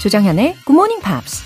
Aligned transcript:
조정현의 0.00 0.56
Good 0.64 0.72
Morning 0.72 1.02
Pops. 1.02 1.44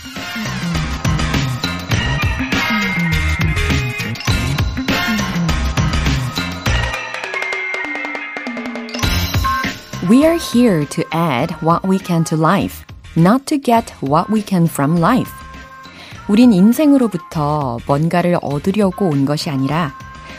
We 10.09 10.25
are 10.25 10.39
here 10.39 10.87
to 10.87 11.03
add 11.11 11.53
what 11.65 11.85
we 11.85 11.99
can 11.99 12.23
to 12.27 12.37
life, 12.37 12.85
not 13.17 13.47
to 13.47 13.59
get 13.61 13.93
what 14.01 14.33
we 14.33 14.41
can 14.41 14.67
from 14.67 14.99
life. 14.99 15.33
우린 16.29 16.53
인생으로부터 16.53 17.79
뭔가를 17.89 18.39
얻으려고 18.41 19.09
온 19.09 19.25
것이 19.25 19.51
아니라 19.51 19.93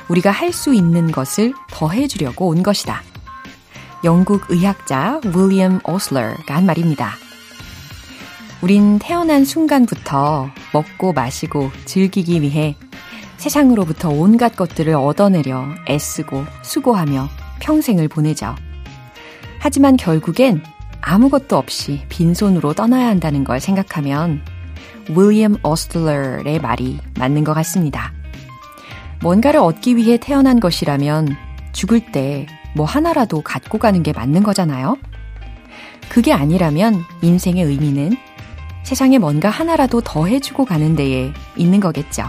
우리가 0.08 0.32
할 0.32 0.54
수 0.54 0.74
있는 0.74 1.12
것을 1.12 1.54
더해주려고 1.70 2.48
온 2.48 2.64
것이다. 2.64 3.02
영국 4.06 4.46
의학자 4.48 5.20
윌리엄 5.36 5.82
오슬러가 5.86 6.56
한 6.56 6.66
말입니다. 6.66 7.25
우린 8.66 8.98
태어난 8.98 9.46
순간부터 9.46 10.50
먹고 10.74 11.14
마시고 11.14 11.70
즐기기 11.86 12.42
위해 12.42 12.76
세상으로부터 13.38 14.10
온갖 14.10 14.56
것들을 14.56 14.92
얻어내려 14.96 15.68
애쓰고 15.88 16.44
수고하며 16.64 17.30
평생을 17.60 18.08
보내죠. 18.08 18.56
하지만 19.60 19.98
결국엔 19.98 20.64
아무것도 21.00 21.56
없이 21.56 22.02
빈손으로 22.10 22.74
떠나야 22.74 23.06
한다는 23.08 23.44
걸 23.44 23.60
생각하면 23.60 24.42
윌리엄 25.10 25.58
오스틀러의 25.62 26.58
말이 26.58 26.98
맞는 27.20 27.44
것 27.44 27.54
같습니다. 27.54 28.14
뭔가를 29.22 29.60
얻기 29.60 29.96
위해 29.96 30.18
태어난 30.18 30.60
것이라면 30.60 31.38
죽을 31.72 32.12
때 32.12 32.48
뭐 32.76 32.86
하나라도 32.86 33.42
갖고 33.42 33.78
가는 33.78 34.04
게 34.04 34.12
맞는 34.12 34.44
거잖아요? 34.44 34.98
그게 36.10 36.34
아니라면 36.34 37.04
인생의 37.22 37.64
의미는 37.64 38.18
세상에 38.86 39.18
뭔가 39.18 39.50
하나라도 39.50 40.00
더 40.02 40.28
해주고 40.28 40.66
가는 40.66 40.96
데에 40.96 41.34
있는 41.58 41.80
거겠죠. 41.80 42.26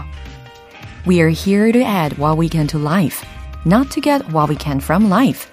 We 1.07 1.17
are 1.17 1.31
here 1.31 1.71
to 1.71 1.81
add 1.81 2.19
what 2.19 2.39
we 2.39 2.49
can 2.51 2.65
to 2.67 2.81
life, 2.81 3.23
not 3.65 3.89
to 3.91 4.01
get 4.01 4.25
what 4.33 4.51
we 4.51 4.57
can 4.59 4.79
from 4.79 5.05
life. 5.05 5.47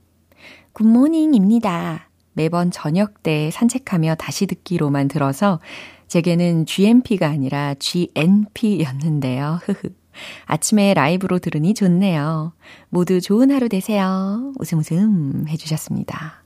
굿모닝입니다. 0.73 2.10
매번 2.33 2.71
저녁 2.71 3.23
때 3.23 3.49
산책하며 3.51 4.15
다시 4.15 4.45
듣기로만 4.45 5.07
들어서 5.07 5.59
제게는 6.07 6.65
GMP가 6.65 7.27
아니라 7.27 7.73
GNP였는데요. 7.79 9.59
아침에 10.45 10.93
라이브로 10.93 11.39
들으니 11.39 11.73
좋네요. 11.73 12.53
모두 12.89 13.21
좋은 13.21 13.51
하루 13.51 13.69
되세요. 13.69 14.53
웃음 14.59 14.79
웃음 14.79 15.45
해주셨습니다. 15.47 16.43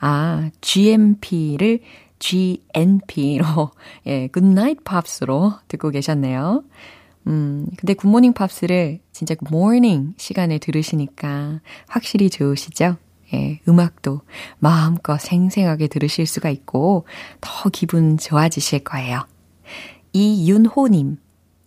아, 0.00 0.50
GMP를 0.60 1.80
GNP로, 2.18 3.70
예, 4.06 4.28
굿나잇 4.28 4.84
팝스로 4.84 5.54
듣고 5.68 5.90
계셨네요. 5.90 6.64
음, 7.28 7.66
근데 7.76 7.94
굿모닝 7.94 8.32
팝스를 8.32 9.00
진짜 9.12 9.34
morning 9.50 10.14
시간에 10.16 10.58
들으시니까 10.58 11.60
확실히 11.86 12.30
좋으시죠? 12.30 12.96
예, 13.34 13.60
음악도 13.68 14.22
마음껏 14.58 15.18
생생하게 15.18 15.88
들으실 15.88 16.26
수가 16.26 16.50
있고 16.50 17.04
더 17.40 17.68
기분 17.70 18.16
좋아지실 18.16 18.80
거예요. 18.80 19.26
이윤호님, 20.12 21.18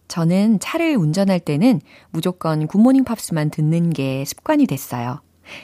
저는 0.08 0.59
차를 0.59 0.97
운전할 0.97 1.40
때는 1.40 1.80
무조건 2.09 2.68
굿모닝 2.68 3.03
팝스만 3.03 3.50
듣는 3.50 3.91
게 3.91 4.25
습관이 4.25 4.66
됐어요. 4.66 5.22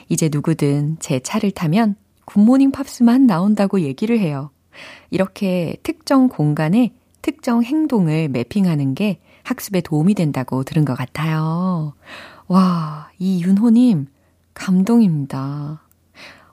이제 0.08 0.28
누구든 0.32 0.96
제 1.00 1.20
차를 1.20 1.50
타면 1.50 1.96
굿모닝 2.24 2.70
팝스만 2.70 3.26
나온다고 3.26 3.80
얘기를 3.80 4.18
해요. 4.18 4.50
이렇게 5.10 5.76
특정 5.82 6.28
공간에 6.28 6.94
특정 7.20 7.62
행동을 7.62 8.28
매핑하는 8.28 8.94
게 8.94 9.20
학습에 9.42 9.80
도움이 9.80 10.14
된다고 10.14 10.62
들은 10.62 10.84
것 10.84 10.96
같아요. 10.96 11.94
와, 12.46 13.10
이 13.18 13.42
윤호님, 13.42 14.06
감동입니다. 14.54 15.82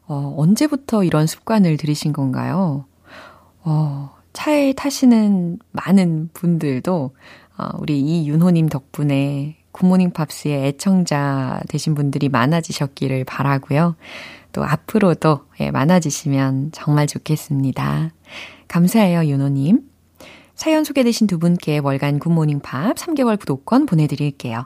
어, 0.07 0.33
언제부터 0.37 1.03
이런 1.03 1.27
습관을 1.27 1.77
들이신 1.77 2.13
건가요? 2.13 2.85
어, 3.63 4.11
차에 4.33 4.73
타시는 4.73 5.59
많은 5.71 6.29
분들도 6.33 7.11
어, 7.57 7.69
우리 7.79 7.99
이윤호님 7.99 8.69
덕분에 8.69 9.57
굿모닝 9.71 10.11
팝스의 10.11 10.67
애청자 10.67 11.61
되신 11.67 11.95
분들이 11.95 12.29
많아지셨기를 12.29 13.25
바라고요. 13.25 13.95
또 14.51 14.63
앞으로도 14.63 15.41
예, 15.59 15.71
많아지시면 15.71 16.71
정말 16.71 17.07
좋겠습니다. 17.07 18.11
감사해요, 18.69 19.25
윤호님. 19.25 19.81
사연 20.55 20.85
소개되신 20.85 21.27
두 21.27 21.39
분께 21.39 21.79
월간 21.79 22.19
굿모닝 22.19 22.61
팝 22.61 22.95
3개월 22.95 23.37
구독권 23.37 23.85
보내드릴게요. 23.85 24.65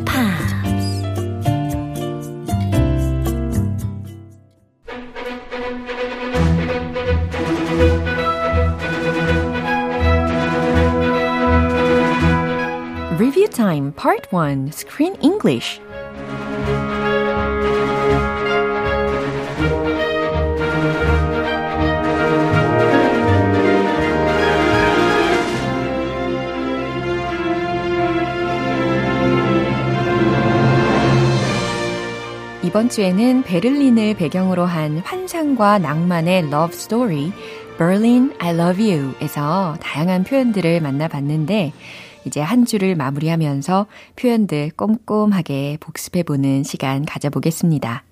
Time 13.71 13.93
Part 13.93 14.27
1 14.33 14.67
Screen 14.73 15.15
English 15.21 15.79
이번 32.63 32.89
주에는 32.89 33.43
베를린을 33.43 34.15
배경으로 34.15 34.65
한 34.65 34.97
환상과 34.99 35.79
낭만의 35.79 36.47
love 36.47 36.75
story, 36.75 37.31
Berlin 37.77 38.33
I 38.37 38.53
Love 38.53 38.93
You에서 38.93 39.77
다양한 39.79 40.25
표현들을 40.25 40.81
만나봤는데, 40.81 41.71
이제 42.25 42.39
한 42.39 42.65
주를 42.65 42.95
마무리하면서 42.95 43.87
표현들 44.15 44.71
꼼꼼하게 44.75 45.77
복습해보는 45.79 46.63
시간 46.63 47.05
가져보겠습니다. 47.05 48.03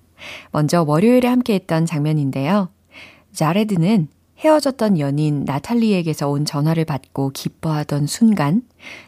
먼저 0.52 0.82
월요일에 0.82 1.28
함께 1.28 1.54
했던 1.54 1.86
장면인데요. 1.86 2.70
자레드는 3.32 4.08
헤어졌던 4.38 4.98
연인 4.98 5.44
나탈리에게서 5.44 6.28
온 6.28 6.44
전화를 6.44 6.86
받고 6.86 7.30
기뻐하던 7.30 8.06
순간, 8.06 8.62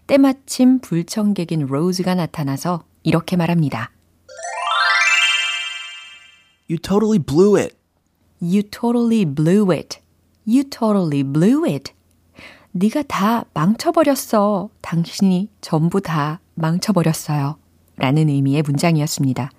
때마침 0.07 0.81
불청객인 0.81 1.67
로즈가 1.67 2.15
나타나서 2.15 2.85
이렇게 3.03 3.37
말합니다. 3.37 3.91
You 6.69 6.79
totally 6.79 7.19
blew 7.19 7.57
it. 7.57 7.75
You 8.41 8.63
totally 8.63 9.25
blew 9.25 9.71
it. 9.73 9.99
You 10.47 10.65
totally 10.69 11.23
blew 11.23 11.65
it. 11.65 11.93
네가 12.73 13.03
다 13.03 13.45
망쳐버렸어. 13.55 14.71
당신이 14.81 15.49
전부 15.61 16.01
다 16.01 16.41
망쳐버렸어요. 16.55 17.57
라는 17.97 18.29
의미의 18.29 18.63
문장이었습니다. 18.63 19.51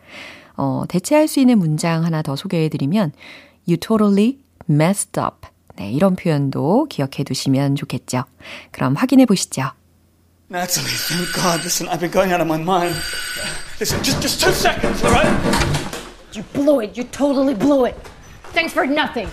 어, 0.58 0.84
대체할 0.88 1.28
수 1.28 1.40
있는 1.40 1.60
문장 1.60 2.04
하나 2.04 2.22
더 2.22 2.36
소개해드리면 2.36 3.12
You 3.68 3.78
totally 3.78 4.40
messed 4.70 5.20
up. 5.20 5.48
네, 5.76 5.92
이런 5.92 6.16
표현도 6.16 6.86
기억해 6.90 7.24
두시면 7.24 7.76
좋겠죠. 7.76 8.26
그럼 8.72 8.96
확인해 8.96 9.26
보시죠. 9.26 9.72
Natalie, 10.52 10.92
thank 11.08 11.34
God. 11.34 11.62
Listen, 11.64 11.88
I've 11.88 12.00
been 12.00 12.12
going 12.12 12.32
out 12.32 12.42
of 12.42 12.48
my 12.48 12.62
mind. 12.62 12.96
Listen, 13.80 14.04
just, 14.04 14.22
just 14.22 14.40
two 14.40 14.52
seconds, 14.54 15.04
all 15.04 15.12
right? 15.12 15.34
You 16.34 16.44
blew 16.54 16.82
it. 16.82 16.96
You 16.96 17.06
totally 17.10 17.56
blew 17.56 17.86
it. 17.86 17.96
Thanks 18.54 18.72
for 18.74 18.86
nothing. 18.86 19.30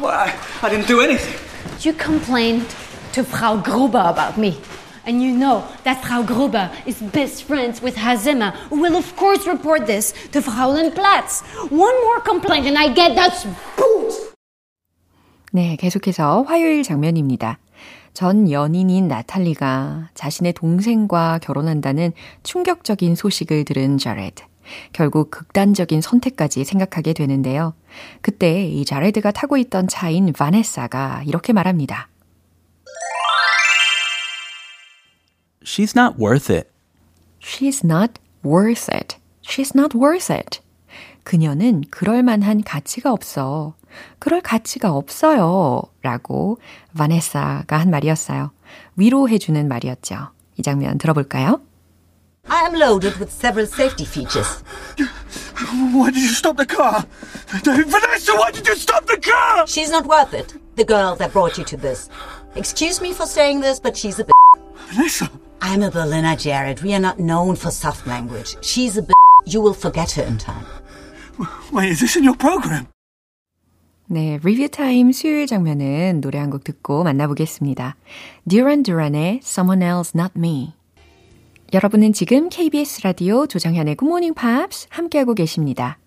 Well, 0.00 0.14
I, 0.14 0.34
I 0.62 0.70
didn't 0.70 0.86
do 0.86 1.00
anything. 1.00 1.34
You 1.80 1.94
complained 1.94 2.66
to 3.16 3.24
Frau 3.24 3.56
Gruber 3.56 4.04
about 4.04 4.36
me. 4.36 4.60
And 5.06 5.22
you 5.22 5.32
know 5.32 5.64
that 5.84 6.04
Frau 6.04 6.22
Gruber 6.22 6.70
is 6.84 7.00
best 7.00 7.44
friends 7.44 7.80
with 7.80 7.96
Hazima, 7.96 8.52
who 8.68 8.82
will 8.82 8.96
of 8.96 9.16
course 9.16 9.46
report 9.48 9.86
this 9.86 10.12
to 10.32 10.42
Fraulein 10.42 10.92
Platz. 10.92 11.40
One 11.70 11.96
more 12.04 12.20
complaint 12.20 12.66
and 12.66 12.76
I 12.76 12.92
get 12.92 13.14
that 13.14 13.32
boot! 13.76 14.36
네, 15.52 15.76
계속해서 15.76 16.42
화요일 16.42 16.82
장면입니다. 16.82 17.58
전 18.12 18.50
연인인 18.50 19.08
나탈리가 19.08 20.10
자신의 20.12 20.52
동생과 20.52 21.38
결혼한다는 21.38 22.12
충격적인 22.42 23.14
소식을 23.14 23.64
들은 23.64 23.96
자레드. 23.96 24.42
결국 24.92 25.30
극단적인 25.30 26.02
선택까지 26.02 26.64
생각하게 26.64 27.14
되는데요. 27.14 27.72
그때 28.20 28.66
이 28.66 28.84
자레드가 28.84 29.30
타고 29.30 29.56
있던 29.56 29.88
차인 29.88 30.32
바네사가 30.32 31.22
이렇게 31.24 31.54
말합니다. 31.54 32.08
She's 35.65 35.95
not 35.95 36.17
worth 36.17 36.49
it. 36.49 36.69
She's 37.39 37.85
not 37.85 38.19
worth 38.43 38.89
it. 38.93 39.17
She's 39.41 39.75
not 39.75 39.97
worth 39.97 40.31
it. 40.31 40.59
그녀는 41.23 41.83
그럴 41.91 42.23
만한 42.23 42.63
가치가 42.63 43.11
없어. 43.11 43.75
그럴 44.19 44.41
가치가 44.41 44.91
없어요. 44.91 45.81
라고 46.01 46.57
바네사가 46.97 47.77
한 47.77 47.89
말이었어요. 47.89 48.51
위로해주는 48.95 49.67
말이었죠. 49.67 50.29
이 50.57 50.61
장면 50.63 50.97
들어볼까요? 50.97 51.61
I 52.47 52.63
am 52.65 52.75
loaded 52.75 53.19
with 53.19 53.31
several 53.31 53.67
safety 53.67 54.05
features. 54.05 54.63
Why 55.93 56.09
did 56.09 56.23
you 56.23 56.33
stop 56.33 56.57
the 56.57 56.65
car? 56.65 57.05
Vanessa, 57.63 58.33
why 58.35 58.51
did 58.51 58.67
you 58.67 58.75
stop 58.75 59.05
the 59.05 59.19
car? 59.19 59.67
She's 59.67 59.91
not 59.91 60.07
worth 60.07 60.33
it. 60.33 60.55
The 60.75 60.85
girl 60.85 61.15
that 61.17 61.31
brought 61.33 61.57
you 61.59 61.65
to 61.65 61.77
this. 61.77 62.09
Excuse 62.55 62.99
me 62.99 63.13
for 63.13 63.27
saying 63.27 63.61
this, 63.61 63.79
but 63.79 63.95
she's 63.95 64.19
a 64.19 64.25
b. 64.25 64.31
Vanessa. 64.89 65.29
I'm 65.60 65.82
a 65.82 65.90
Berliner, 65.90 66.36
Jared. 66.36 66.82
We 66.82 66.92
are 66.94 67.00
not 67.00 67.18
known 67.18 67.56
for 67.56 67.70
soft 67.70 68.06
language. 68.06 68.56
She's 68.62 68.96
a 68.98 69.02
b. 69.02 69.12
You 69.46 69.60
will 69.60 69.74
forget 69.74 70.10
her 70.12 70.22
in 70.22 70.38
time. 70.38 70.64
Wait, 71.72 71.90
is 71.90 72.00
this 72.00 72.16
in 72.16 72.24
your 72.24 72.36
program? 72.36 72.86
네, 74.08 74.38
리뷰 74.42 74.68
타임 74.68 75.10
수요일 75.12 75.46
장면은 75.46 76.20
노래 76.20 76.38
한 76.38 76.50
곡 76.50 76.62
듣고 76.64 77.02
만나보겠습니다. 77.04 77.96
Duran 78.48 78.82
Duran의 78.84 79.40
Someone 79.42 79.82
Else 79.84 80.12
Not 80.14 80.32
Me. 80.36 80.74
여러분은 81.72 82.12
지금 82.12 82.48
KBS 82.48 83.02
라디오 83.02 83.46
조정현의 83.48 83.96
Good 83.96 84.08
Morning 84.08 84.34
Pops 84.38 84.86
함께하고 84.90 85.34
계십니다. 85.34 85.98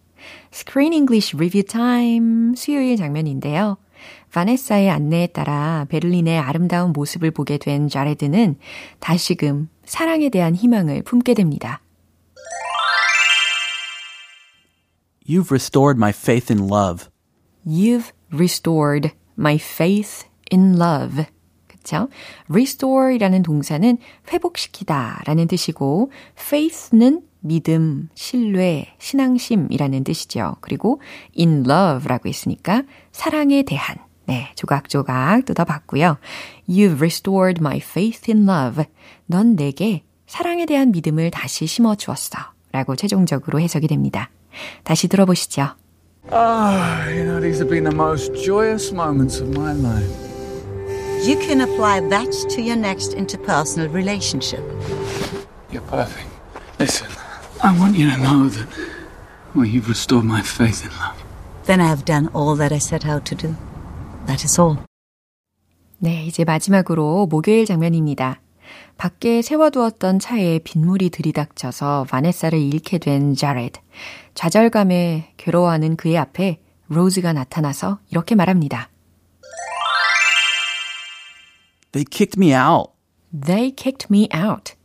Screen 0.54 0.94
English 0.94 1.36
Review 1.36 1.63
Time 1.63 2.56
수요일 2.56 2.95
장면인데요. 2.95 3.78
바네사의 4.31 4.90
안내에 4.90 5.28
따라 5.28 5.86
베를린의 5.90 6.38
아름다운 6.40 6.94
모습을 6.94 7.31
보게 7.31 7.57
된 7.57 7.88
자레드는 7.88 8.57
다시금 9.00 9.69
사랑에 9.86 10.30
대한 10.30 10.56
희망을 10.56 11.04
품게 11.04 11.34
됩니다. 11.34 11.81
You've 15.28 15.51
restored 15.51 15.98
my 15.98 16.10
faith 16.10 16.51
in 16.51 16.68
love. 16.69 17.07
You've 17.66 18.12
restored 18.34 19.12
my 19.38 19.56
faith 19.56 20.25
in 20.52 20.81
love. 20.81 21.25
그쵸? 21.68 22.10
restore이라는 22.50 23.44
동사는 23.44 23.98
회복시키다 24.31 25.22
라는 25.25 25.48
뜻이고, 25.48 26.12
faith는 26.38 27.22
믿음, 27.41 28.09
신뢰, 28.13 28.94
신앙심이라는 29.00 30.03
뜻이죠. 30.03 30.57
그리고 30.62 31.01
in 31.38 31.65
love라고 31.65 32.30
했으니까 32.30 32.83
사랑에 33.12 33.63
대한 33.63 33.97
네, 34.25 34.51
조각조각 34.56 35.45
뜯어봤고요. 35.45 36.18
You've 36.68 36.97
restored 36.97 37.59
my 37.62 37.77
faith 37.77 38.31
in 38.31 38.47
love. 38.47 38.86
넌 39.25 39.56
내게 39.56 40.03
사랑에 40.27 40.65
대한 40.65 40.91
믿음을 40.91 41.31
다시 41.31 41.65
심어 41.65 41.95
주었어. 41.95 42.38
라고 42.71 42.95
최종적으로 42.95 43.59
해석이 43.59 43.88
됩니다. 43.88 44.30
다시 44.83 45.07
들어보시죠. 45.07 45.69
Ah, 46.31 47.09
you 47.09 47.24
know, 47.24 47.42
these 47.42 47.57
have 47.57 47.69
been 47.69 47.83
the 47.83 47.95
most 47.95 48.33
joyous 48.35 48.94
moments 48.94 49.42
of 49.42 49.50
my 49.57 49.74
life. 49.74 50.30
You 51.25 51.39
can 51.39 51.62
apply 51.62 52.01
that 52.09 52.31
to 52.50 52.62
your 52.62 52.77
next 52.77 53.18
interpersonal 53.18 53.92
relationship. 53.92 54.62
You're 55.71 55.81
perfect. 55.89 56.30
Listen, 56.80 57.07
I 57.61 57.77
want 57.77 57.97
you 57.97 58.09
to 58.09 58.17
know 58.17 58.47
that, 58.47 58.67
well, 59.53 59.65
you've 59.65 59.89
restored 59.89 60.25
my 60.25 60.41
faith 60.41 60.85
in 60.85 60.91
love. 60.97 61.17
Then 61.65 61.81
I 61.81 61.88
have 61.88 62.06
done 62.06 62.29
all 62.33 62.56
that 62.56 62.71
I 62.73 62.79
set 62.79 63.06
out 63.06 63.25
to 63.25 63.35
do. 63.35 63.53
That 64.27 64.45
is 64.45 64.59
all. 64.59 64.77
네, 65.97 66.25
이제 66.25 66.45
마지막으로 66.45 67.27
목요일 67.27 67.65
장면입니다. 67.65 68.39
밖에 68.97 69.41
세워두었던 69.41 70.19
차에 70.19 70.59
빗물이 70.59 71.09
들이닥쳐서 71.09 72.06
바네사를 72.09 72.57
잃게 72.57 72.97
된 72.97 73.35
자레드. 73.35 73.81
좌절감에 74.35 75.33
괴로워하는 75.35 75.97
그의 75.97 76.17
앞에 76.17 76.61
로즈가 76.88 77.33
나타나서 77.33 78.00
이렇게 78.09 78.35
말합니다. 78.35 78.89
They 81.91 82.06
kicked 82.09 82.39
me 82.39 82.53
out. 82.53 82.91
They 83.33 83.75
kicked 83.75 84.07
me 84.09 84.29
out. 84.33 84.75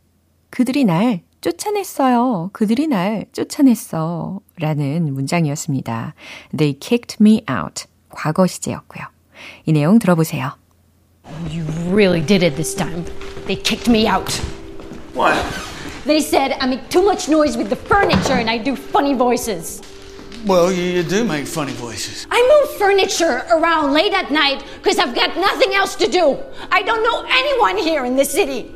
그들이 0.50 0.84
날 0.84 1.22
쫓아냈어요. 1.44 2.50
그들이 2.53 2.88
날 2.88 3.25
쫓아냈어. 3.31 4.41
라는 4.57 5.13
문장이었습니다. 5.13 6.13
They 6.56 6.77
kicked 6.79 7.17
me 7.21 7.44
out. 7.50 7.85
과거 8.09 8.47
시제였고요. 8.47 9.06
이 9.65 9.71
내용 9.71 10.00
들어보세요. 10.00 10.57
You 11.51 11.63
really 11.91 12.21
did 12.25 12.44
it 12.44 12.56
this 12.56 12.75
time. 12.75 13.06
They 13.45 13.56
kicked 13.56 13.89
me 13.89 14.07
out. 14.07 14.33
What? 15.13 15.35
They 16.06 16.21
said 16.21 16.57
I 16.59 16.67
make 16.67 16.89
too 16.89 17.03
much 17.03 17.29
noise 17.29 17.56
with 17.56 17.69
the 17.69 17.75
furniture 17.75 18.39
and 18.39 18.49
I 18.49 18.57
do 18.57 18.75
funny 18.75 19.13
voices. 19.13 19.81
Well, 20.45 20.71
you, 20.71 20.83
you 20.83 21.04
do 21.04 21.25
make 21.25 21.45
funny 21.45 21.73
voices. 21.73 22.25
I 22.31 22.39
move 22.39 22.78
furniture 22.78 23.44
around 23.51 23.94
late 23.94 24.13
at 24.13 24.31
night 24.31 24.63
because 24.81 24.97
I've 24.97 25.13
got 25.13 25.35
nothing 25.37 25.73
else 25.75 25.95
to 25.97 26.07
do. 26.07 26.37
I 26.71 26.81
don't 26.81 27.04
know 27.04 27.25
anyone 27.28 27.78
here 27.78 28.06
in 28.06 28.16
the 28.16 28.23
city. 28.25 28.73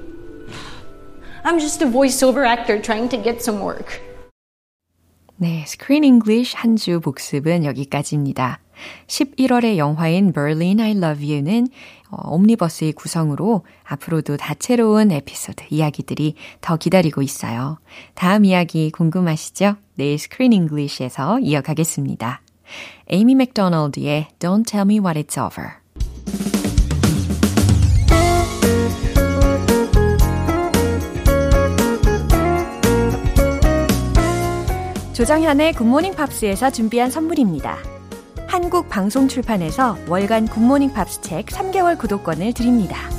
I'm 1.49 1.59
just 1.59 1.83
a 1.83 1.89
voiceover 1.89 2.47
actor 2.47 2.79
trying 2.79 3.09
to 3.09 3.17
get 3.17 3.41
some 3.41 3.65
work. 3.65 3.99
네, 5.37 5.63
Screen 5.63 6.05
English 6.05 6.55
한주 6.55 7.01
복습은 7.01 7.65
여기까지입니다. 7.65 8.61
11월의 9.07 9.79
영화인 9.79 10.35
Berlin 10.35 10.79
I 10.79 10.91
Love 10.91 11.27
You는 11.27 11.69
어, 12.11 12.35
옴니버스의 12.35 12.93
구성으로 12.93 13.65
앞으로도 13.85 14.37
다채로운 14.37 15.11
에피소드, 15.11 15.65
이야기들이 15.71 16.35
더 16.61 16.77
기다리고 16.77 17.23
있어요. 17.23 17.79
다음 18.13 18.45
이야기 18.45 18.91
궁금하시죠? 18.91 19.77
내일 19.95 20.15
Screen 20.17 20.53
English에서 20.53 21.39
이어가겠습니다. 21.39 22.43
에이미 23.09 23.35
맥도널드의 23.35 24.29
Don't 24.39 24.67
Tell 24.67 24.85
Me 24.85 24.99
What 24.99 25.19
It's 25.19 25.43
Over. 25.43 25.79
조정현의 35.19 35.73
굿모닝 35.73 36.15
팝스에서 36.15 36.71
준비한 36.71 37.11
선물입니다. 37.11 37.77
한국 38.47 38.89
방송 38.89 39.27
출판에서 39.27 39.99
월간 40.09 40.47
굿모닝 40.47 40.93
팝스 40.93 41.23
책 41.23 41.47
3개월 41.47 41.99
구독권을 41.99 42.53
드립니다. 42.53 43.11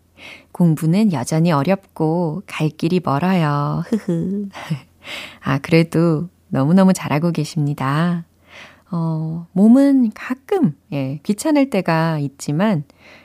공부는 0.52 1.12
여전히 1.12 1.52
어렵고 1.52 2.42
갈 2.46 2.68
길이 2.68 3.00
멀어요. 3.02 3.82
흐흐. 3.86 4.48
아, 5.42 5.58
그래도 5.58 6.28
너무너무 6.48 6.92
잘하고 6.92 7.32
계십니다. 7.32 8.24
어, 8.92 9.46
몸은 9.52 10.10
가끔, 10.14 10.76
예, 10.92 11.20
귀찮을 11.22 11.70
때가 11.70 12.18
있지만, 12.18 12.84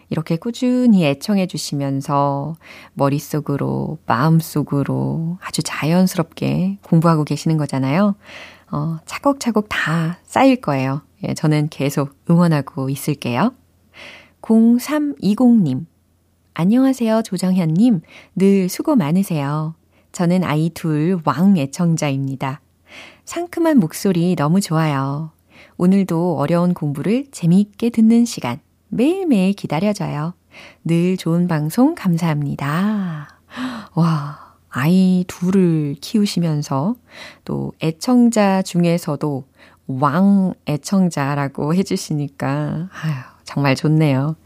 이렇게 0.09 0.35
꾸준히 0.35 1.05
애청해 1.05 1.47
주시면서 1.47 2.55
머릿속으로, 2.93 3.97
마음속으로 4.05 5.39
아주 5.41 5.63
자연스럽게 5.63 6.77
공부하고 6.83 7.23
계시는 7.23 7.57
거잖아요. 7.57 8.15
어, 8.71 8.97
차곡차곡 9.05 9.67
다 9.69 10.19
쌓일 10.23 10.61
거예요. 10.61 11.01
예, 11.23 11.33
저는 11.33 11.69
계속 11.69 12.15
응원하고 12.29 12.89
있을게요. 12.89 13.51
0320님. 14.41 15.85
안녕하세요, 16.57 17.23
조정현님. 17.23 17.99
늘 18.37 18.69
수고 18.69 18.95
많으세요. 18.95 19.75
저는 20.13 20.45
아이 20.45 20.69
둘 20.69 21.19
왕 21.25 21.57
애청자입니다. 21.57 22.61
상큼한 23.25 23.77
목소리 23.77 24.37
너무 24.37 24.61
좋아요. 24.61 25.31
오늘도 25.75 26.37
어려운 26.37 26.73
공부를 26.73 27.25
재미있게 27.31 27.89
듣는 27.89 28.23
시간 28.23 28.59
매일매일 28.87 29.51
기다려져요. 29.51 30.33
늘 30.85 31.17
좋은 31.17 31.49
방송 31.49 31.93
감사합니다. 31.93 33.27
와, 33.93 34.55
아이 34.69 35.25
둘을 35.27 35.97
키우시면서 35.99 36.95
또 37.43 37.73
애청자 37.83 38.61
중에서도 38.61 39.43
왕 39.87 40.53
애청자라고 40.67 41.75
해주시니까, 41.75 42.47
아유, 42.93 43.13
정말 43.43 43.75
좋네요. 43.75 44.37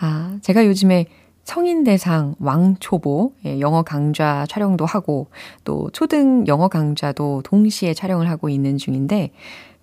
아, 0.00 0.38
제가 0.40 0.64
요즘에 0.66 1.06
성인 1.44 1.84
대상 1.84 2.34
왕초보 2.40 3.34
예, 3.44 3.60
영어 3.60 3.82
강좌 3.82 4.46
촬영도 4.48 4.86
하고 4.86 5.28
또 5.62 5.90
초등 5.92 6.46
영어 6.46 6.68
강좌도 6.68 7.42
동시에 7.44 7.94
촬영을 7.94 8.28
하고 8.28 8.48
있는 8.48 8.78
중인데 8.78 9.32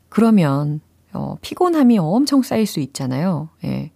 그러면 0.09 0.81
어, 1.13 1.37
피곤함이 1.41 1.99
엄청 1.99 2.41
쌓일 2.41 2.65
수 2.65 2.79
있잖아요. 2.79 3.49
예. 3.63 3.91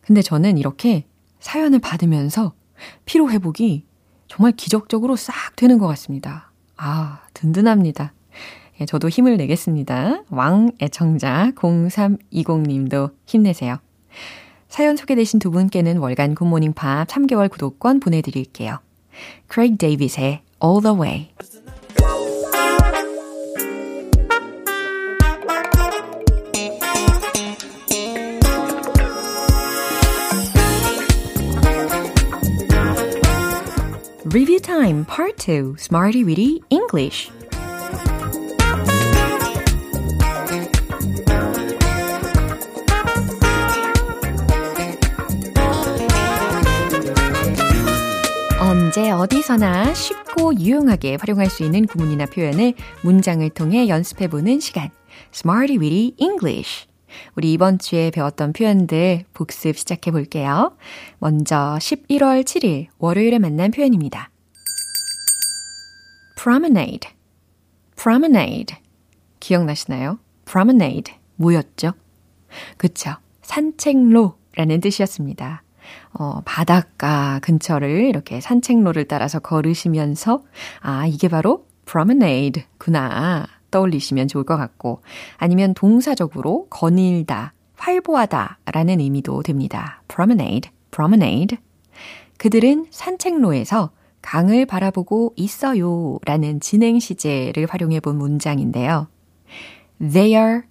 근데 0.00 0.22
저는 0.22 0.58
이렇게 0.58 1.04
사연을 1.40 1.78
받으면서 1.78 2.54
피로 3.04 3.30
회복이 3.30 3.84
정말 4.28 4.52
기적적으로 4.52 5.16
싹 5.16 5.56
되는 5.56 5.78
것 5.78 5.86
같습니다. 5.88 6.50
아, 6.76 7.20
든든합니다. 7.34 8.12
예, 8.80 8.86
저도 8.86 9.08
힘을 9.08 9.36
내겠습니다. 9.36 10.22
왕 10.30 10.72
애청자 10.80 11.52
0320님도 11.54 13.12
힘내세요. 13.26 13.78
사연 14.70 14.96
소개되신 14.96 15.40
두 15.40 15.50
분께는 15.50 15.98
월간 15.98 16.36
굿모닝 16.36 16.72
팝 16.74 17.06
3개월 17.08 17.50
구독권 17.50 17.98
보내드릴게요. 17.98 18.78
크레이크 19.48 19.76
데이빗의 19.76 20.42
All 20.64 20.80
the 20.80 20.96
Way 20.96 21.30
Review 34.32 34.60
Time 34.60 35.04
Part 35.04 35.36
2 35.36 35.74
Smarty 35.78 36.22
Weedy 36.22 36.62
English 36.70 37.28
언제 48.90 49.08
어디서나 49.12 49.94
쉽고 49.94 50.58
유용하게 50.58 51.14
활용할 51.20 51.48
수 51.48 51.62
있는 51.62 51.86
구문이나 51.86 52.26
표현을 52.26 52.74
문장을 53.04 53.48
통해 53.50 53.86
연습해보는 53.86 54.58
시간 54.58 54.90
Smarty 55.32 55.78
Weedy 55.78 56.14
English 56.16 56.88
우리 57.36 57.52
이번 57.52 57.78
주에 57.78 58.10
배웠던 58.10 58.52
표현들 58.52 59.26
복습 59.32 59.78
시작해 59.78 60.10
볼게요. 60.10 60.76
먼저 61.20 61.78
11월 61.80 62.42
7일 62.42 62.88
월요일에 62.98 63.38
만난 63.38 63.70
표현입니다. 63.70 64.28
promenade, 66.42 67.12
promenade. 67.96 68.76
기억나시나요? 69.38 70.18
promenade. 70.50 71.14
뭐였죠? 71.36 71.92
그쵸. 72.76 73.12
산책로라는 73.42 74.80
뜻이었습니다. 74.80 75.62
어, 76.12 76.40
바닷가 76.44 77.38
근처를 77.42 78.06
이렇게 78.06 78.40
산책로를 78.40 79.06
따라서 79.06 79.38
걸으시면서, 79.38 80.42
아, 80.80 81.06
이게 81.06 81.28
바로 81.28 81.66
promenade구나. 81.86 83.46
떠올리시면 83.70 84.28
좋을 84.28 84.44
것 84.44 84.56
같고, 84.56 85.02
아니면 85.36 85.74
동사적으로 85.74 86.66
거닐다, 86.70 87.54
활보하다 87.76 88.58
라는 88.66 89.00
의미도 89.00 89.42
됩니다. 89.42 90.02
promenade, 90.08 90.70
promenade. 90.90 91.58
그들은 92.38 92.86
산책로에서 92.90 93.90
강을 94.22 94.66
바라보고 94.66 95.32
있어요 95.36 96.18
라는 96.26 96.60
진행 96.60 96.98
시제를 96.98 97.66
활용해 97.66 98.00
본 98.00 98.18
문장인데요. 98.18 99.08
They 99.98 100.34
are 100.34 100.62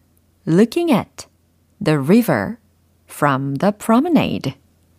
looking 0.47 0.91
at 0.91 1.27
the 1.83 1.97
river 1.97 2.57
from 3.09 3.55
the 3.55 3.71
promenade 3.71 4.53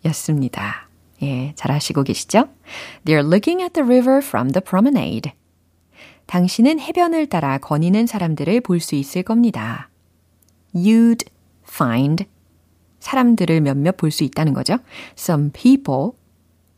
였습니다. 0.05 0.89
예, 1.21 1.53
잘 1.55 1.71
하시고 1.71 2.03
계시죠? 2.03 2.49
They're 3.05 3.25
looking 3.25 3.61
at 3.61 3.73
the 3.73 3.85
river 3.85 4.17
from 4.17 4.51
the 4.51 4.61
promenade. 4.63 5.31
당신은 6.25 6.79
해변을 6.79 7.27
따라 7.27 7.57
거니는 7.57 8.07
사람들을 8.07 8.61
볼 8.61 8.79
수 8.79 8.95
있을 8.95 9.23
겁니다. 9.23 9.89
You'd 10.73 11.27
find 11.67 12.25
사람들을 12.99 13.61
몇몇 13.61 13.97
볼 13.97 14.11
수 14.11 14.23
있다는 14.23 14.53
거죠. 14.53 14.77
Some 15.17 15.51
people 15.51 16.11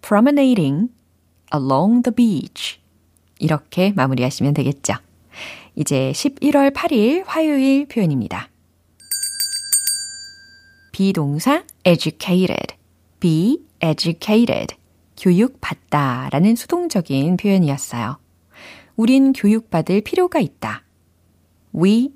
promenading 0.02 0.90
along 1.54 2.04
the 2.04 2.16
beach. 2.16 2.80
이렇게 3.40 3.92
마무리하시면 3.92 4.54
되겠죠. 4.54 4.94
이제 5.76 6.12
11월 6.14 6.74
8일 6.74 7.24
화요일 7.26 7.88
표현입니다. 7.88 8.50
비동사 10.92 11.64
educated, 11.84 12.73
be 13.24 13.60
educated, 13.82 14.76
교육받다 15.16 16.28
라는 16.30 16.58
수동적인 16.58 17.38
표현이었어요. 17.38 18.20
우린 18.98 19.32
교육받을 19.32 20.02
필요가 20.02 20.40
있다. 20.40 20.84
We 21.74 22.12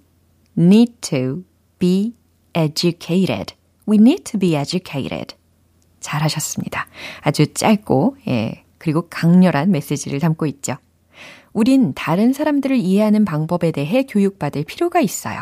need 0.58 0.96
to 1.00 1.46
be 1.80 2.14
educated. 2.54 3.56
We 3.88 3.96
need 3.96 4.26
to 4.26 4.38
be 4.38 4.56
educated. 4.56 5.38
잘하셨습니다. 6.02 6.88
아주 7.22 7.54
짧고, 7.54 8.18
예, 8.28 8.66
그리고 8.78 9.08
강렬한 9.08 9.72
메시지를 9.72 10.20
담고 10.20 10.46
있죠. 10.48 10.76
우린 11.54 11.94
다른 11.94 12.34
사람들을 12.34 12.76
이해하는 12.76 13.24
방법에 13.24 13.72
대해 13.72 14.04
교육받을 14.04 14.66
필요가 14.66 15.00
있어요. 15.00 15.42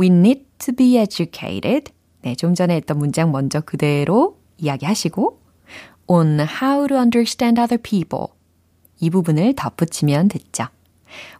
We 0.00 0.06
need 0.06 0.46
to 0.56 0.74
be 0.74 0.96
educated. 0.96 1.92
네, 2.22 2.34
좀 2.34 2.54
전에 2.54 2.76
했던 2.76 2.96
문장 2.98 3.30
먼저 3.30 3.60
그대로 3.60 4.37
이야기하시고, 4.58 5.40
on 6.06 6.40
how 6.40 6.86
to 6.86 6.96
understand 6.96 7.60
other 7.60 7.80
people. 7.80 8.26
이 9.00 9.10
부분을 9.10 9.54
덧붙이면 9.54 10.28
됐죠. 10.28 10.66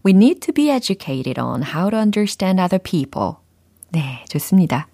We 0.04 0.12
need 0.14 0.40
to 0.40 0.52
be 0.52 0.70
educated 0.70 1.40
on 1.40 1.62
how 1.62 1.90
to 1.90 1.98
understand 1.98 2.60
other 2.60 2.82
people. 2.82 3.34
네, 3.90 4.24
좋습니다. 4.28 4.88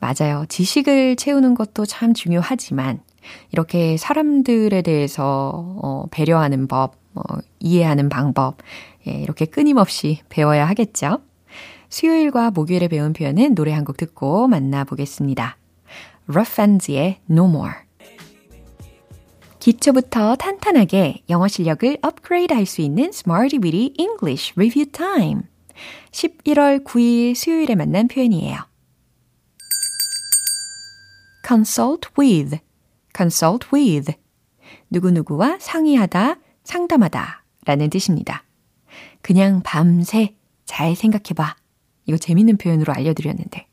맞아요. 0.00 0.44
지식을 0.48 1.16
채우는 1.16 1.54
것도 1.54 1.86
참 1.86 2.12
중요하지만, 2.14 3.00
이렇게 3.52 3.96
사람들에 3.96 4.82
대해서 4.82 5.78
어, 5.82 6.04
배려하는 6.10 6.66
법, 6.68 6.96
어, 7.14 7.22
이해하는 7.60 8.08
방법, 8.10 8.58
예, 9.06 9.12
이렇게 9.12 9.46
끊임없이 9.46 10.20
배워야 10.28 10.66
하겠죠. 10.66 11.20
수요일과 11.88 12.50
목요일에 12.50 12.88
배운 12.88 13.12
표현은 13.12 13.54
노래 13.54 13.72
한 13.72 13.84
곡 13.84 13.96
듣고 13.96 14.48
만나보겠습니다. 14.48 15.56
Hands의 16.28 17.20
No 17.30 17.46
More. 17.46 17.74
기초부터 19.58 20.36
탄탄하게 20.36 21.22
영어 21.30 21.48
실력을 21.48 21.96
업그레이드 22.02 22.52
할 22.52 22.66
수 22.66 22.82
있는 22.82 23.04
Smarty 23.04 23.58
Weedy 23.62 23.94
English 23.98 24.52
Review 24.56 24.90
Time. 24.90 25.42
11월 26.10 26.84
9일 26.84 27.34
수요일에 27.34 27.74
만난 27.74 28.06
표현이에요. 28.08 28.58
consult 31.46 32.08
with, 32.18 32.58
consult 33.16 33.68
with. 33.72 34.12
누구누구와 34.90 35.58
상의하다, 35.60 36.36
상담하다 36.62 37.44
라는 37.64 37.90
뜻입니다. 37.90 38.44
그냥 39.22 39.62
밤새 39.62 40.36
잘 40.66 40.94
생각해봐. 40.94 41.56
이거 42.06 42.16
재밌는 42.18 42.58
표현으로 42.58 42.92
알려드렸는데. 42.92 43.66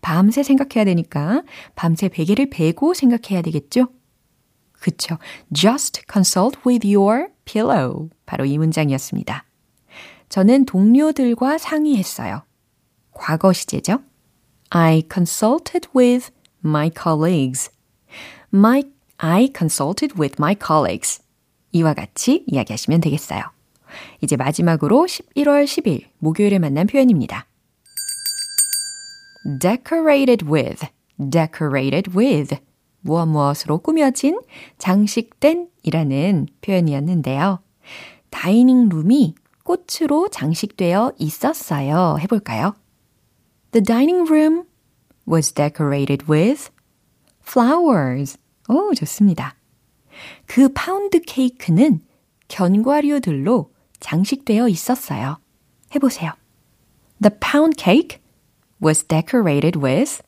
밤새 0.00 0.42
생각해야 0.42 0.84
되니까 0.84 1.42
밤새 1.74 2.08
베개를 2.08 2.50
베고 2.50 2.94
생각해야 2.94 3.42
되겠죠? 3.42 3.88
그쵸. 4.72 5.18
Just 5.52 6.02
consult 6.12 6.58
with 6.66 6.86
your 6.86 7.28
pillow. 7.44 8.10
바로 8.26 8.44
이 8.44 8.58
문장이었습니다. 8.58 9.44
저는 10.28 10.66
동료들과 10.66 11.58
상의했어요. 11.58 12.42
과거 13.12 13.52
시제죠. 13.52 14.00
I 14.70 15.04
consulted 15.12 15.88
with 15.96 16.30
my 16.64 16.90
colleagues. 16.90 17.70
My, 18.52 18.82
I 19.18 19.50
consulted 19.56 20.14
with 20.20 20.36
my 20.38 20.56
colleagues. 20.60 21.22
이와 21.72 21.94
같이 21.94 22.44
이야기하시면 22.46 23.00
되겠어요. 23.00 23.42
이제 24.20 24.36
마지막으로 24.36 25.06
11월 25.06 25.64
10일 25.64 26.06
목요일에 26.18 26.58
만난 26.58 26.86
표현입니다. 26.86 27.46
Decorated 29.44 30.46
with, 30.48 30.86
decorated 31.18 32.16
with. 32.16 32.56
무엇 33.00 33.26
무엇으로 33.26 33.78
꾸며진, 33.78 34.40
장식된 34.78 35.68
이라는 35.82 36.46
표현이었는데요. 36.62 37.60
dining 38.30 38.88
room이 38.88 39.34
꽃으로 39.62 40.28
장식되어 40.28 41.12
있었어요. 41.18 42.16
해볼까요? 42.20 42.74
The 43.72 43.84
dining 43.84 44.30
room 44.30 44.64
was 45.28 45.52
decorated 45.52 46.24
with 46.30 46.70
flowers. 47.42 48.38
오, 48.68 48.94
좋습니다. 48.94 49.54
그 50.46 50.70
파운드 50.72 51.20
케이크는 51.20 52.00
견과류들로 52.48 53.70
장식되어 54.00 54.68
있었어요. 54.68 55.38
해보세요. 55.94 56.32
The 57.20 57.36
pound 57.38 57.82
cake 57.82 58.18
was 58.84 59.02
decorated 59.06 59.80
with 59.82 60.20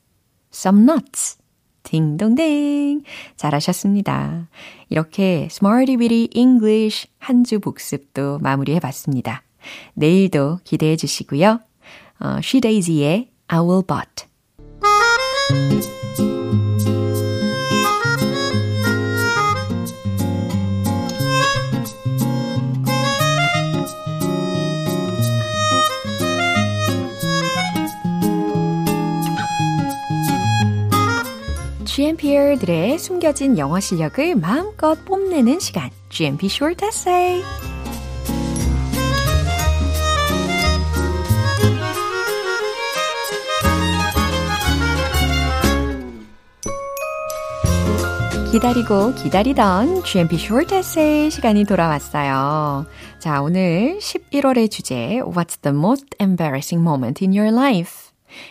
some 0.52 0.82
nuts. 0.84 1.38
딩동댕. 1.84 3.02
잘하셨습니다. 3.36 4.48
이렇게 4.88 5.46
Smarty 5.50 5.96
Weedy 5.96 6.28
English 6.34 7.06
한 7.18 7.44
주 7.44 7.60
복습도 7.60 8.38
마무리해 8.40 8.80
봤습니다. 8.80 9.44
내일도 9.94 10.58
기대해 10.64 10.96
주시고요. 10.96 11.60
어, 12.20 12.26
She 12.38 12.60
Daisy의 12.60 13.30
I 13.48 13.60
Will 13.60 13.84
But. 13.86 14.26
GMPR들의 32.16 32.99
숨겨진 32.99 33.58
영어 33.58 33.78
실력을 33.78 34.35
마음껏 34.37 34.96
뽐내는 35.04 35.61
시간, 35.61 35.90
GMP 36.08 36.46
Short 36.46 36.85
Essay. 36.85 37.42
기다리고 48.50 49.14
기다리던 49.14 50.02
GMP 50.04 50.37
Short 50.37 50.75
Essay 50.75 51.30
시간이 51.30 51.64
돌아왔어요. 51.64 52.87
자, 53.18 53.42
오늘 53.42 53.99
11월의 53.99 54.70
주제 54.70 55.20
What's 55.23 55.61
the 55.61 55.76
most 55.76 56.06
embarrassing 56.18 56.82
moment 56.82 57.23
in 57.23 57.37
your 57.37 57.52
life? 57.54 58.05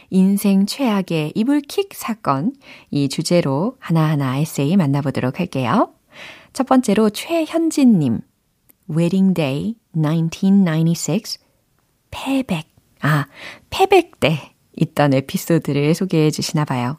인생 0.10 0.66
최악의 0.66 1.34
이불킥 1.36 1.94
사건. 1.94 2.54
이 2.92 3.10
주제로 3.10 3.76
하나하나 3.80 4.38
에세이 4.38 4.78
만나보도록 4.78 5.40
할게요. 5.40 5.94
첫 6.54 6.68
번째로 6.68 7.10
최현진님. 7.10 8.22
Day 9.34 9.76
1996 9.94 11.40
패백. 12.12 12.68
아 13.02 13.28
패백 13.70 14.20
때 14.20 14.54
있던 14.78 15.14
에피소드를 15.14 15.94
소개해 15.94 16.32
주시나 16.32 16.66
봐요. 16.66 16.98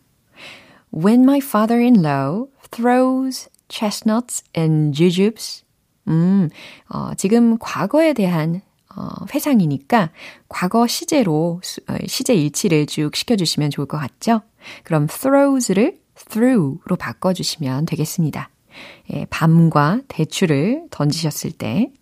When 0.95 1.23
my 1.23 1.39
father-in-law 1.39 2.47
throws 2.71 3.49
chestnuts 3.69 4.45
and 4.57 4.97
jujubes. 4.97 5.65
음, 6.09 6.49
어, 6.89 7.15
지금 7.17 7.59
과거에 7.59 8.13
대한 8.13 8.63
어, 8.97 9.09
회상이니까 9.35 10.11
과거 10.49 10.87
시제로 10.87 11.61
어, 11.89 11.97
시제 12.07 12.35
일치를 12.35 12.87
쭉 12.87 13.15
시켜주시면 13.15 13.71
좋을 13.71 13.87
것 13.87 13.99
같죠? 13.99 14.43
그럼 14.85 15.07
throws를 15.07 15.99
through로 16.15 16.97
바꿔주시면 16.99 17.87
되겠습니다. 17.87 18.51
예, 19.13 19.27
밤과 19.31 20.01
대추를 20.09 20.87
던지셨을 20.91 21.53
때 21.53 21.93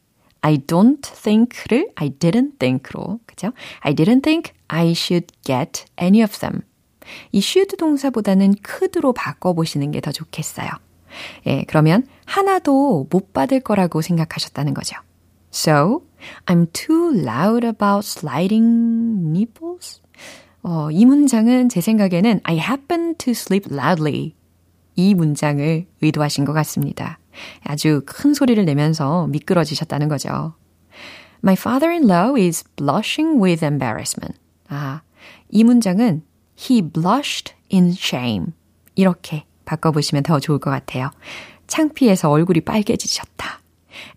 I 0.41 0.59
don't 0.59 1.03
think를 1.03 1.91
I 1.97 2.11
didn't 2.11 2.59
think로 2.59 3.21
그죠? 3.27 3.53
I 3.81 3.95
didn't 3.95 4.23
think 4.23 4.53
I 4.69 4.91
should 4.91 5.27
get 5.43 5.85
any 6.01 6.23
of 6.23 6.39
them. 6.39 6.63
이 7.33 7.39
should 7.39 7.77
동사보다는 7.77 8.55
could로 8.67 9.13
바꿔보시는 9.13 9.91
게 9.91 10.01
더 10.01 10.13
좋겠어요. 10.13 10.69
예, 11.47 11.65
그러면 11.69 12.07
하나도 12.25 13.09
못 13.11 13.33
받을 13.33 13.61
거라고 13.61 14.03
생각하셨다는 14.03 14.75
거죠. 14.75 14.97
So, 15.55 16.03
I'm 16.47 16.67
too 16.73 17.13
loud 17.15 17.65
about 17.65 18.05
sliding 18.05 19.31
nipples? 19.31 20.03
어, 20.65 20.91
이 20.91 21.05
문장은 21.05 21.69
제 21.69 21.81
생각에는 21.81 22.41
I 22.43 22.59
happen 22.59 23.15
to 23.19 23.31
sleep 23.31 23.73
loudly. 23.73 24.35
이 24.97 25.15
문장을 25.15 25.87
의도하신 26.03 26.45
것 26.45 26.53
같습니다. 26.55 27.21
아주 27.63 28.03
큰 28.05 28.35
소리를 28.35 28.65
내면서 28.65 29.29
미끄러지셨다는 29.29 30.09
거죠. 30.09 30.55
My 31.45 31.55
father-in-law 31.55 32.37
is 32.37 32.65
blushing 32.75 33.41
with 33.41 33.65
embarrassment. 33.65 34.37
아, 34.69 35.03
이 35.51 35.63
문장은 35.63 36.25
he 36.59 36.83
blushed 36.83 37.55
in 37.73 37.93
shame. 37.93 38.47
이렇게 38.97 39.45
바꿔보시면 39.67 40.25
더 40.25 40.41
좋을 40.41 40.59
것 40.59 40.71
같아요. 40.71 41.13
창피해서 41.69 42.29
얼굴이 42.29 42.63
빨개지셨다. 42.63 43.64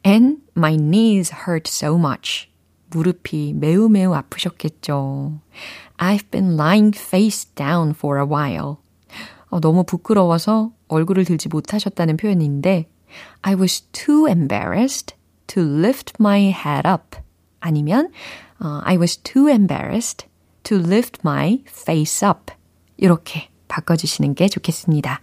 And 0.04 0.38
my 0.56 0.76
knees 0.76 1.32
hurt 1.46 1.68
so 1.68 1.96
much. 1.96 2.48
무릎이 2.90 3.54
매우 3.54 3.88
매우 3.88 4.14
아프셨겠죠. 4.14 5.40
I've 5.98 6.30
been 6.30 6.54
lying 6.56 6.96
face 6.96 7.48
down 7.54 7.90
for 7.90 8.18
a 8.18 8.26
while. 8.26 8.76
어, 9.48 9.60
너무 9.60 9.84
부끄러워서 9.84 10.72
얼굴을 10.88 11.24
들지 11.24 11.48
못하셨다는 11.48 12.16
표현인데 12.16 12.88
I 13.42 13.54
was 13.54 13.82
too 13.92 14.26
embarrassed 14.26 15.14
to 15.48 15.62
lift 15.62 16.14
my 16.20 16.50
head 16.50 16.86
up. 16.86 17.16
아니면 17.60 18.10
uh, 18.62 18.80
I 18.84 18.96
was 18.96 19.16
too 19.18 19.48
embarrassed 19.48 20.26
to 20.64 20.78
lift 20.78 21.20
my 21.24 21.62
face 21.66 22.26
up. 22.26 22.52
이렇게 22.96 23.48
바꿔주시는 23.68 24.34
게 24.34 24.48
좋겠습니다. 24.48 25.20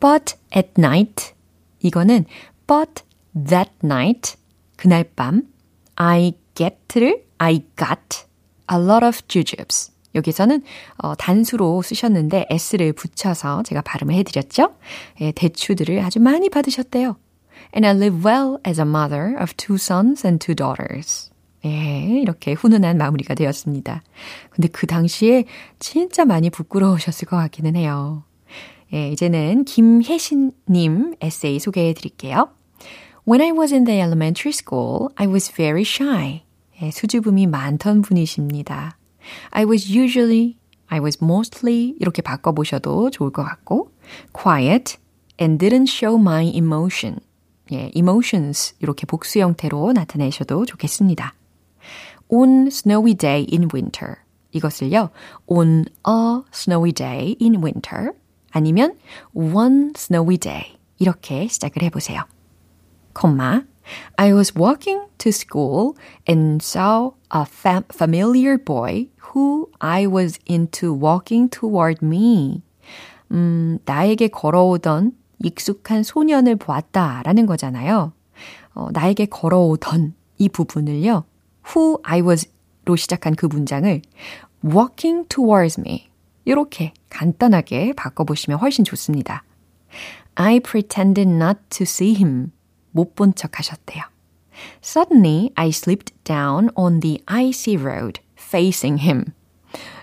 But 0.00 0.36
at 0.54 0.72
night 0.78 1.34
이거는 1.80 2.26
but 2.66 3.02
that 3.45 3.71
night 3.83 4.35
그날 4.75 5.03
밤 5.15 5.43
I 5.95 6.33
get를 6.55 7.23
I 7.37 7.61
got 7.77 8.25
a 8.71 8.77
lot 8.77 9.05
of 9.05 9.21
jujubes. 9.27 9.91
여기서는 10.15 10.63
어, 10.97 11.15
단수로 11.15 11.81
쓰셨는데 11.81 12.47
s를 12.49 12.93
붙여서 12.93 13.63
제가 13.63 13.81
발음을 13.81 14.15
해드렸죠. 14.15 14.75
예, 15.21 15.31
대추들을 15.31 15.99
아주 15.99 16.19
많이 16.19 16.49
받으셨대요. 16.49 17.17
And 17.75 17.85
I 17.85 17.95
live 17.95 18.25
well 18.25 18.57
as 18.65 18.79
a 18.79 18.87
mother 18.87 19.35
of 19.41 19.53
two 19.55 19.75
sons 19.75 20.25
and 20.25 20.43
two 20.43 20.55
daughters. 20.55 21.31
예, 21.65 22.19
이렇게 22.21 22.53
훈훈한 22.53 22.97
마무리가 22.97 23.35
되었습니다. 23.35 24.03
근데 24.49 24.67
그 24.69 24.87
당시에 24.87 25.45
진짜 25.79 26.25
많이 26.25 26.49
부끄러우셨을 26.49 27.27
것 27.27 27.37
같기는 27.37 27.75
해요. 27.75 28.23
예, 28.93 29.09
이제는 29.09 29.65
김혜신님 29.65 31.15
에세이 31.21 31.59
소개해 31.59 31.93
드릴게요. 31.93 32.49
When 33.26 33.40
I 33.40 33.52
was 33.52 33.72
in 33.72 33.84
the 33.84 34.00
elementary 34.00 34.52
school, 34.52 35.12
I 35.16 35.26
was 35.26 35.52
very 35.52 35.82
shy. 35.82 36.42
예, 36.80 36.90
수줍음이 36.90 37.46
많던 37.46 38.02
분이십니다. 38.02 38.96
I 39.50 39.64
was 39.64 39.88
usually, 39.88 40.56
I 40.88 41.00
was 41.00 41.18
mostly 41.22 41.94
이렇게 42.00 42.22
바꿔보셔도 42.22 43.10
좋을 43.10 43.30
것 43.30 43.44
같고 43.44 43.92
quiet 44.32 44.96
and 45.40 45.64
didn't 45.64 45.88
show 45.88 46.18
my 46.20 46.44
emotion. 46.48 47.20
예, 47.72 47.90
emotions 47.94 48.74
이렇게 48.80 49.06
복수 49.06 49.38
형태로 49.38 49.92
나타내셔도 49.92 50.66
좋겠습니다. 50.66 51.34
On 52.28 52.66
snowy 52.66 53.14
day 53.14 53.46
in 53.52 53.68
winter. 53.72 54.16
이것을요, 54.52 55.10
on 55.46 55.84
a 56.06 56.42
snowy 56.52 56.92
day 56.92 57.36
in 57.40 57.62
winter 57.62 58.10
아니면 58.50 58.96
one 59.34 59.92
snowy 59.96 60.36
day 60.36 60.76
이렇게 60.98 61.46
시작을 61.46 61.82
해보세요. 61.84 62.24
콤마 63.17 63.65
I 64.17 64.33
was 64.33 64.53
walking 64.55 65.07
to 65.17 65.29
school 65.31 65.95
and 66.27 66.61
saw 66.61 67.13
a 67.31 67.45
fam- 67.45 67.85
familiar 67.89 68.57
boy 68.57 69.07
who 69.33 69.69
I 69.79 70.05
was 70.05 70.39
into 70.45 70.93
walking 70.93 71.49
toward 71.49 72.05
me. 72.05 72.61
음, 73.31 73.79
나에게 73.85 74.27
걸어오던 74.27 75.13
익숙한 75.39 76.03
소년을 76.03 76.57
보았다 76.57 77.23
라는 77.23 77.45
거잖아요. 77.45 78.11
어, 78.75 78.89
나에게 78.91 79.27
걸어오던 79.27 80.13
이 80.37 80.49
부분을요. 80.49 81.23
who 81.69 81.99
I 82.03 82.21
was로 82.21 82.95
시작한 82.97 83.35
그 83.35 83.45
문장을 83.45 84.01
walking 84.65 85.27
towards 85.29 85.79
me 85.79 86.09
이렇게 86.45 86.93
간단하게 87.09 87.93
바꿔보시면 87.93 88.59
훨씬 88.59 88.83
좋습니다. 88.83 89.43
I 90.35 90.59
pretended 90.59 91.29
not 91.29 91.59
to 91.69 91.83
see 91.83 92.13
him. 92.13 92.51
못 92.97 93.13
본 93.13 93.33
척 93.35 93.59
하셨대요. 93.59 94.03
Suddenly, 94.81 95.51
I 95.55 95.69
slipped 95.69 96.13
down 96.23 96.69
on 96.75 96.99
the 96.99 97.21
icy 97.27 97.77
road 97.77 98.21
facing 98.35 99.03
him. 99.03 99.25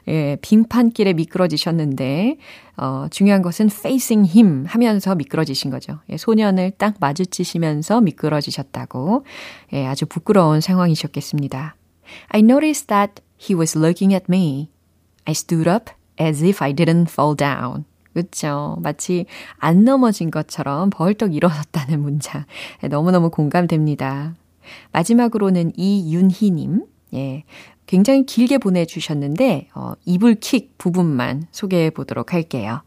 예, 0.06 0.36
빙판길에 0.40 1.14
미끄러지셨는데, 1.14 2.36
어, 2.76 3.06
중요한 3.10 3.42
것은 3.42 3.66
facing 3.66 4.30
him 4.30 4.66
하면서 4.66 5.14
미끄러지신 5.14 5.70
거죠. 5.70 5.98
예, 6.10 6.16
소년을 6.16 6.72
딱 6.78 6.94
마주치시면서 7.00 8.00
미끄러지셨다고. 8.02 9.24
예, 9.72 9.86
아주 9.86 10.06
부끄러운 10.06 10.60
상황이셨겠습니다. 10.60 11.74
I 12.28 12.40
noticed 12.40 12.86
that 12.88 13.22
he 13.40 13.56
was 13.58 13.76
looking 13.76 14.14
at 14.14 14.26
me. 14.28 14.70
I 15.24 15.32
stood 15.32 15.68
up 15.68 15.90
as 16.20 16.44
if 16.44 16.62
I 16.62 16.72
didn't 16.72 17.10
fall 17.10 17.34
down. 17.34 17.86
그렇죠. 18.14 18.78
마치 18.80 19.26
안 19.58 19.84
넘어진 19.84 20.30
것처럼 20.30 20.88
벌떡 20.90 21.34
일어섰다는 21.34 22.00
문장. 22.00 22.44
예, 22.82 22.88
너무너무 22.88 23.28
공감됩니다. 23.30 24.34
마지막으로는 24.92 25.72
이윤희님. 25.76 26.84
예. 27.14 27.44
굉장히 27.86 28.24
길게 28.24 28.58
보내주셨는데, 28.58 29.68
어, 29.74 29.92
이불킥 30.06 30.78
부분만 30.78 31.48
소개해 31.50 31.90
보도록 31.90 32.32
할게요. 32.32 32.82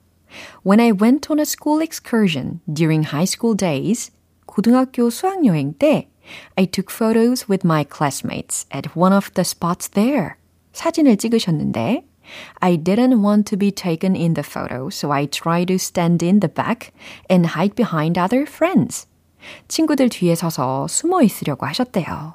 When 0.65 0.79
I 0.79 0.91
went 0.91 1.31
on 1.31 1.39
a 1.39 1.43
school 1.43 1.83
excursion 1.83 2.61
during 2.65 3.05
high 3.07 3.27
school 3.27 3.55
days, 3.55 4.11
고등학교 4.45 5.09
수학여행 5.09 5.73
때, 5.77 6.09
I 6.55 6.65
took 6.65 6.91
photos 6.91 7.45
with 7.49 7.65
my 7.65 7.85
classmates 7.85 8.65
at 8.73 8.89
one 8.97 9.13
of 9.13 9.29
the 9.33 9.43
spots 9.43 9.89
there. 9.91 10.35
사진을 10.73 11.17
찍으셨는데, 11.17 12.05
I 12.59 12.77
didn't 12.77 13.21
want 13.21 13.45
to 13.49 13.57
be 13.57 13.71
taken 13.71 14.15
in 14.15 14.33
the 14.33 14.43
photo, 14.43 14.89
so 14.89 15.11
I 15.11 15.27
tried 15.27 15.67
to 15.67 15.75
stand 15.75 16.23
in 16.23 16.39
the 16.39 16.51
back 16.51 16.91
and 17.29 17.47
hide 17.55 17.75
behind 17.75 18.19
other 18.19 18.43
friends. 18.47 19.07
친구들 19.67 20.09
뒤에 20.09 20.35
서서 20.35 20.87
숨어 20.87 21.21
있으려고 21.21 21.65
하셨대요. 21.65 22.33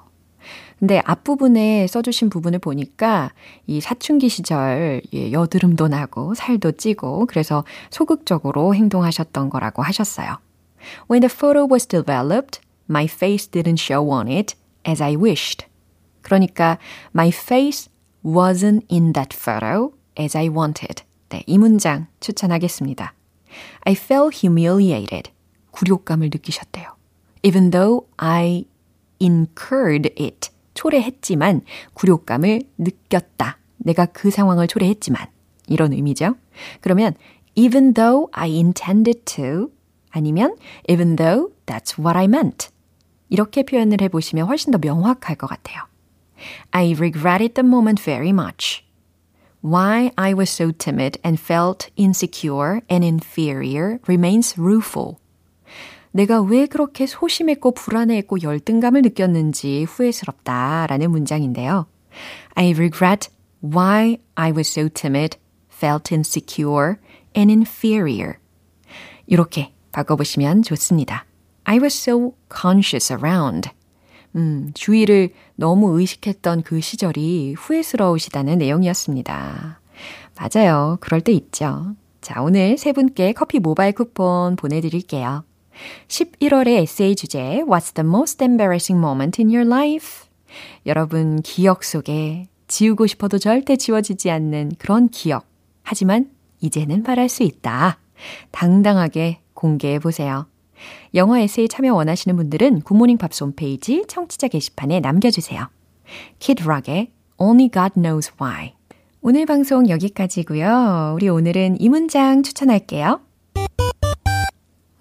근데 0.79 1.01
앞부분에 1.05 1.87
써주신 1.87 2.29
부분을 2.29 2.59
보니까 2.59 3.31
이 3.69 3.81
사춘기 3.81 4.29
시절 4.29 5.01
예, 5.15 5.31
여드름도 5.31 5.87
나고 5.87 6.35
살도 6.35 6.73
찌고 6.73 7.27
그래서 7.27 7.65
소극적으로 7.91 8.75
행동하셨던 8.75 9.49
거라고 9.49 9.83
하셨어요. 9.83 10.39
When 11.09 11.21
the 11.21 11.31
photo 11.33 11.69
was 11.71 11.87
developed, 11.87 12.61
my 12.91 13.05
face 13.05 13.49
didn't 13.49 13.81
show 13.81 14.11
on 14.11 14.27
it 14.27 14.57
as 14.85 15.01
I 15.01 15.15
wished. 15.15 15.67
그러니까 16.23 16.79
my 17.15 17.29
face 17.29 17.89
wasn't 18.25 18.85
in 18.89 19.13
that 19.13 19.37
photo 19.37 19.93
as 20.19 20.37
I 20.37 20.49
wanted. 20.49 21.03
네, 21.29 21.43
이 21.47 21.59
문장 21.59 22.07
추천하겠습니다. 22.21 23.15
I 23.85 23.95
felt 23.95 24.47
humiliated. 24.47 25.31
굴욕감을 25.71 26.31
느끼셨대요. 26.33 26.95
Even 27.43 27.71
though 27.71 28.07
I 28.17 28.67
incurred 29.21 30.11
it. 30.21 30.51
초래했지만 30.75 31.63
굴욕감을 31.95 32.63
느꼈다. 32.79 33.59
내가 33.79 34.07
그 34.07 34.31
상황을 34.31 34.69
초래했지만 34.69 35.27
이런 35.69 35.93
의미죠. 35.93 36.37
그러면 36.81 37.15
even 37.55 37.95
though 37.95 38.29
I 38.33 38.51
intended 38.51 39.25
to 39.25 39.71
아니면 40.11 40.57
even 40.89 41.17
though 41.17 41.53
that's 41.67 41.99
what 41.99 42.17
I 42.17 42.25
meant 42.25 42.69
이렇게 43.29 43.63
표현을 43.63 44.01
해보시면 44.03 44.47
훨씬 44.47 44.71
더 44.71 44.79
명확할 44.79 45.37
것 45.37 45.47
같아요. 45.47 45.83
I 46.72 46.96
regretted 46.98 47.56
the 47.56 47.64
moment 47.64 48.00
very 48.00 48.32
much. 48.32 48.84
Why 49.62 50.12
I 50.18 50.34
was 50.34 50.50
so 50.50 50.72
timid 50.72 51.18
and 51.24 51.40
felt 51.40 51.90
insecure 51.98 52.82
and 52.90 53.04
inferior 53.04 54.00
remains 54.08 54.56
rueful. 54.58 55.18
내가 56.12 56.42
왜 56.42 56.66
그렇게 56.66 57.06
소심했고 57.06 57.74
불안해했고 57.74 58.42
열등감을 58.42 59.02
느꼈는지 59.02 59.84
후회스럽다라는 59.84 61.12
문장인데요. 61.12 61.88
I 62.56 62.70
regret 62.72 63.30
why 63.62 64.18
I 64.36 64.52
was 64.52 64.70
so 64.70 64.90
timid, 64.90 65.38
felt 65.70 66.14
insecure, 66.14 66.96
and 67.36 67.52
inferior. 67.52 68.38
이렇게 69.28 69.74
바꿔보시면 69.92 70.64
좋습니다. 70.64 71.26
I 71.66 71.80
was 71.80 71.94
so 71.94 72.34
conscious 72.50 73.12
around. 73.12 73.70
음, 74.37 74.71
주의를 74.75 75.31
너무 75.57 75.99
의식했던 75.99 76.63
그 76.63 76.81
시절이 76.81 77.55
후회스러우시다는 77.55 78.59
내용이었습니다. 78.59 79.81
맞아요. 80.37 80.99
그럴 81.01 81.21
때 81.21 81.33
있죠. 81.33 81.95
자, 82.21 82.43
오늘 82.43 82.79
세 82.79 82.93
분께 82.93 83.33
커피 83.33 83.59
모바일 83.59 83.93
쿠폰 83.93 84.57
보내드릴게요. 84.57 85.45
11월의 86.09 86.83
에세이 86.83 87.17
주제 87.17 87.63
What's 87.67 87.95
the 87.95 88.07
most 88.07 88.43
embarrassing 88.43 88.99
moment 88.99 89.41
in 89.41 89.49
your 89.49 89.67
life? 89.67 90.29
여러분 90.87 91.41
기억 91.43 91.83
속에 91.83 92.49
지우고 92.69 93.07
싶어도 93.07 93.39
절대 93.39 93.77
지워지지 93.77 94.31
않는 94.31 94.73
그런 94.79 95.09
기억. 95.09 95.47
하지만 95.83 96.31
이제는 96.61 97.03
말할 97.03 97.29
수 97.29 97.43
있다. 97.43 97.99
당당하게 98.51 99.41
공개해 99.55 99.99
보세요. 99.99 100.47
영어 101.15 101.39
에세이 101.39 101.69
참여 101.69 101.95
원하시는 101.95 102.37
분들은 102.37 102.83
굿모닝 102.83 103.19
팝스 103.19 103.45
홈페이지 103.45 104.05
청취자 104.09 104.49
게시판에 104.49 105.01
남겨주세요. 105.01 105.69
Kid 106.39 106.65
Rock의 106.65 107.13
Only 107.39 107.71
God 107.73 107.95
Knows 108.01 108.33
Why. 108.41 108.75
오늘 109.21 109.47
방송 109.47 109.89
여기까지고요. 109.89 111.13
우리 111.15 111.29
오늘은 111.29 111.81
이 111.81 111.89
문장 111.89 112.43
추천할게요. 112.43 113.21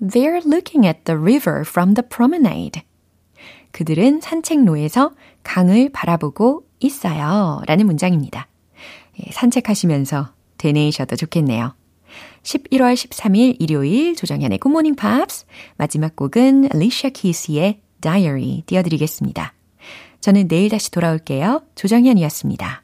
They're 0.02 0.46
looking 0.46 0.86
at 0.86 1.04
the 1.06 1.20
river 1.20 1.62
from 1.62 1.94
the 1.94 2.08
promenade. 2.08 2.84
그들은 3.72 4.22
산책로에서 4.22 5.12
강을 5.44 5.90
바라보고 5.90 6.64
있어요. 6.80 7.62
라는 7.68 7.86
문장입니다. 7.86 8.48
산책하시면서 9.32 10.34
되뇌이셔도 10.58 11.16
좋겠네요. 11.16 11.74
11월 12.44 12.94
13일 12.94 13.58
일요일 13.60 14.16
조정현의 14.16 14.58
굿모닝 14.60 14.96
팝스 14.96 15.46
마지막 15.78 16.16
곡은 16.16 16.70
Alicia 16.74 17.12
Keys의 17.14 17.82
Diary 18.02 18.64
띄워드리겠습니다. 18.66 19.54
저는 20.22 20.48
내일 20.48 20.70
다시 20.70 20.92
돌아올게요. 20.92 21.64
조정현이었습니다. 21.76 22.80